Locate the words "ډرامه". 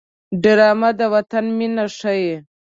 0.43-0.89